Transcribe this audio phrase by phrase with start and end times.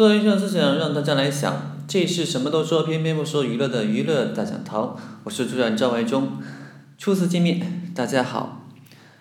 [0.00, 1.76] 做原创思想，让大家来想。
[1.86, 4.98] 这是什么都说，偏偏不说娱乐的娱乐大讲堂。
[5.24, 6.38] 我是主讲赵怀忠。
[6.96, 8.66] 初次见面，大家好。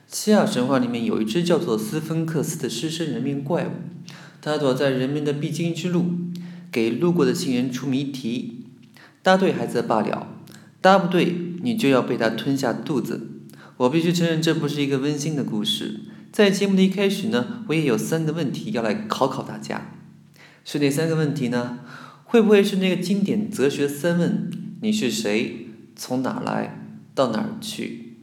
[0.07, 3.71] 希腊神话里面有一只叫做斯芬克斯的狮身人面怪物，
[4.42, 6.05] 它躲在人们的必经之路，
[6.72, 8.64] 给路过的行人出谜题。
[9.22, 10.28] 答对还则罢了，
[10.80, 13.28] 答不对你就要被它吞下肚子。
[13.76, 16.00] 我必须承认，这不是一个温馨的故事。
[16.32, 19.96] 在节目的一开始呢，我也有三个问题要来考考大家。
[20.72, 21.80] 是哪三个问题呢？
[22.26, 24.52] 会不会是那个经典哲学三问：
[24.84, 25.66] 你是谁？
[25.95, 27.00] 从哪来？
[27.16, 28.18] 到哪儿去？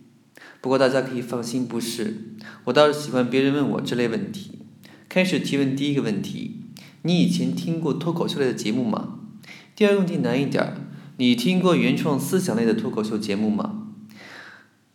[0.60, 2.36] 不过大家可以放心，不是。
[2.66, 4.60] 我倒是喜欢别人问我这类问题。
[5.08, 6.60] 开始提问第一个问题：
[7.02, 9.18] 你以前听过脱口秀类的节目吗？
[9.74, 10.72] 第二个问题难一点：
[11.16, 13.88] 你听过原创思想类的脱口秀节目吗？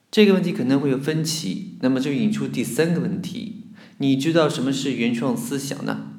[0.09, 3.65] 这个问题可能会有分歧，那么就引出第三个问题：
[3.97, 6.10] 你知道什么是原创思想呢？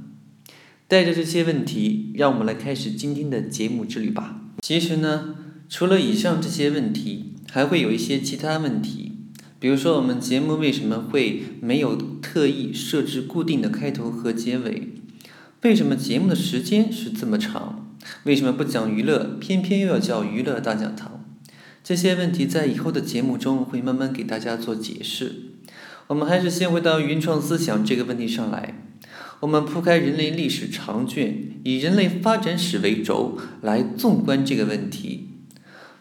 [0.92, 4.42] 带着这些问题，让我们来开始今天的节目之旅吧。
[4.60, 5.34] 其实呢，
[5.66, 9.12] 除了以上这些问题，还会有一些其他问题。
[9.58, 14.88] 比如说，我们节目为什么会没有特意设置固定的开头和结尾？
[15.62, 17.96] 为什么节目的时间是这么长？
[18.24, 21.24] 为什么不讲娱乐，偏偏又要叫娱乐大讲堂？
[21.82, 25.36] 这些问题在以后的节目中会慢慢给大家做解释。
[26.08, 28.81] 我们还是先回到原创思想这个问题上来。
[29.40, 35.28] 我们铺开人类历史长卷，以人类发展史为轴来纵观这个问题。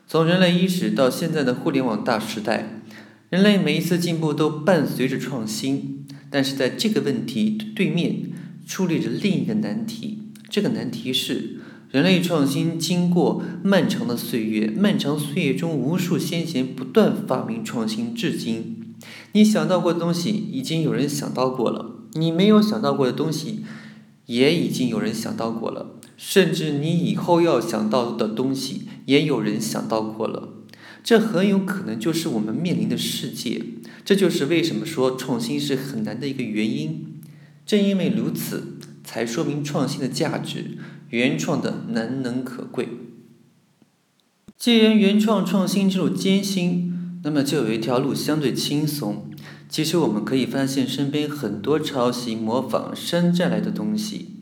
[0.08, 2.81] 从人类伊始到现在的互联网大时代，
[3.30, 6.06] 人类每一次进步都伴随着创新。
[6.30, 8.30] 但是在这个问题对面，
[8.66, 10.20] 矗立着另一个难题。
[10.50, 11.59] 这个难题是：
[11.90, 18.96] 人类创新经过漫长的岁月，漫长岁月中无数先贤不断发明创新，至今，
[19.34, 21.91] 你想到过的东西，已经有人想到过了。
[22.14, 23.64] 你没有想到过的东西，
[24.26, 30.50] 也已经有人想到过了，甚至你以后要想到的东西，也有人想到过了。
[31.03, 33.63] 这很有可能就是我们面临的世界。
[34.06, 37.19] 这就是为什么说创新是很难的一个原因。
[37.66, 40.78] 正因为如此，才说明创新的价值，
[41.09, 42.90] 原创的难能可贵。
[44.57, 49.31] 既然原创创新之路艰辛，那么就有一条路相对轻松。
[49.72, 54.36] 其实我们可以发现身边很多抄袭、模仿、山寨来的东西。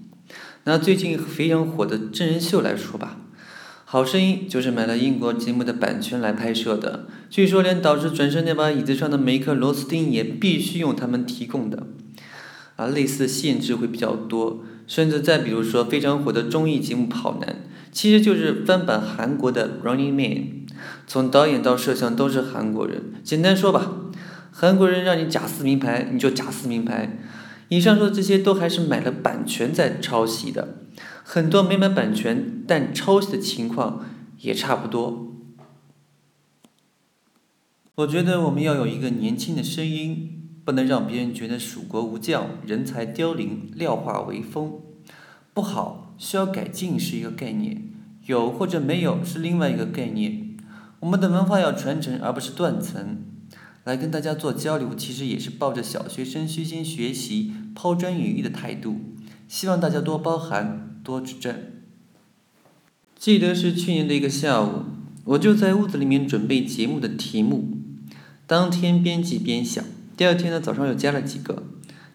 [0.63, 3.17] 拿最近非常火的真人秀来说吧，
[3.85, 7.05] 《好声音》就是买了英国节目的版权来拍摄的。
[7.29, 11.85] 据说连导师转身那把椅子上的每一颗螺丝钉也必须用他们提供的。
[12.75, 14.63] 啊，类似的限制会比较多。
[14.87, 17.47] 甚至再比如说非常火的综艺节目《跑男》，
[17.91, 20.17] 其实就是翻版韩国的《Running Man》，
[21.05, 23.13] 从导演到摄像都是韩国人。
[23.23, 23.91] 简单说吧。
[24.61, 27.17] 韩国人让你假撕名牌，你就假撕名牌。
[27.69, 30.79] 以上说的这些都还是买了版权在抄袭的，
[31.23, 34.03] 很多没买版权但抄袭的情况
[34.39, 35.33] 也差不多。
[37.95, 44.81] 我觉得我们要有一个年轻的声音，不能让别人觉得蜀国无将，人才凋零，廖化为风。
[45.53, 47.93] 不好，需要改进是一个概念，
[48.25, 50.57] 有或者没有是另外一个概念。
[50.99, 53.23] 我们的文化要传承，而不是断层。
[53.83, 58.99] 来跟大家做交流，其实也是抱着小学生虚心学习、抛砖引玉的态度，
[59.47, 61.55] 希望大家多包涵、多指正。
[63.17, 64.85] 记得是去年的一个下午，
[65.25, 67.77] 我就在屋子里面准备节目的题目，
[68.45, 69.83] 当天编辑边想，
[70.15, 71.63] 第二天呢早上又加了几个，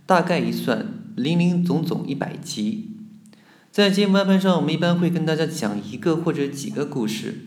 [0.06, 0.86] 大概一算，
[1.16, 2.90] 零零总总一百集。
[3.70, 7.46] 在节目安排上，我们一般会跟大家讲一个或者几个故事。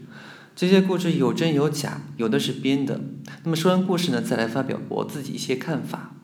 [0.57, 3.00] 这些故事有真有假，有的是编的。
[3.44, 6.16] 那么说完故事呢，再来发表我自己一些看法。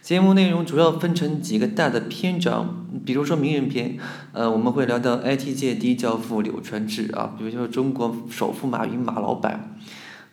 [0.00, 3.98] 节目内容主要分成几个大的篇章，比如说名人篇，
[4.30, 9.76] 呃，我们会聊到 IT 界第一教父柳传志啊，比如说中国首富马云马老板，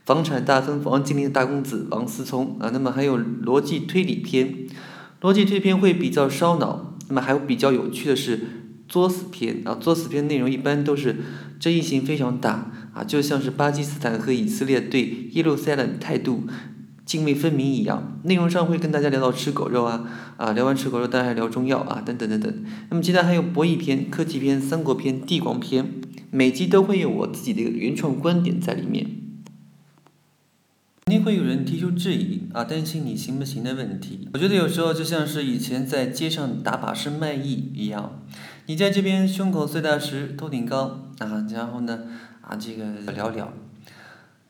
[0.06, 2.70] 房产大亨王健林的大公子王思聪啊。
[2.72, 4.68] 那么还有逻辑推理篇，
[5.22, 6.94] 逻辑推理篇会比较烧脑。
[7.08, 8.42] 那么还有比较有趣的是
[8.88, 11.16] 作死篇啊，作死篇内容一般都是
[11.60, 12.72] 争议性非常大。
[13.00, 16.44] 啊，就像是巴基斯坦和以色列对耶路撒冷态度
[17.06, 18.19] 泾渭分明一样。
[18.24, 20.06] 内容上会跟大家聊到吃狗肉啊，
[20.36, 22.54] 啊，聊完吃狗肉，当然还聊中药啊，等等等等。
[22.90, 25.94] 那么其他还有博弈篇、科技篇、三国篇、帝王篇，
[26.30, 29.06] 每集都会有我自己的原创观点在里面。
[31.06, 34.28] 肯定会有人提出质疑啊，担心你行不行的问题。
[34.34, 38.22] 我觉得有时候就像是以前在街上打把式卖艺一样，
[38.68, 42.00] 你在这边胸口碎大石，头顶高啊，然后呢？
[42.50, 43.54] 啊，这个聊聊。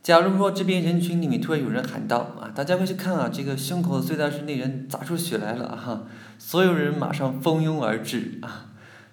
[0.02, 6.04] 假如说这边人群里面突然有人喊道：“啊，大家快去看啊，这个胸口碎大石那人砸出血来了！”哈，
[6.38, 8.68] 所有人马上蜂拥而至啊。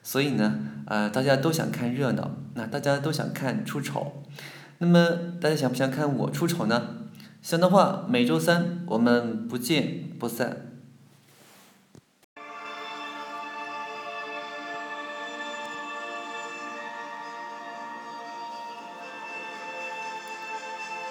[0.04, 4.22] 所以呢，呃，大家都想看热闹，那大家都想看出丑。
[4.78, 5.10] 那么
[5.40, 6.82] 大家想不想看我出丑呢？
[7.42, 10.75] 想的话，每周三我们不见不散。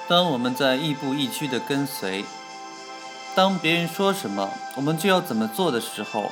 [0.07, 2.23] 当我们在亦步亦趋的跟随，
[3.33, 6.31] 当别人说什么，我们就要怎么做的时候，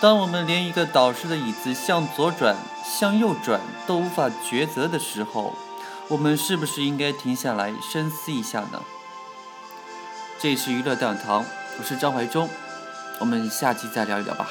[0.00, 5.54] 当我们连一个导师的椅子向左转、向右转都无法抉择的时候，
[6.06, 8.80] 我们是不是应该停下来深思一下呢？
[10.38, 11.44] 这里是娱乐大讲堂，
[11.78, 12.48] 我是张怀忠，
[13.18, 14.48] 我们下期再聊一聊吧。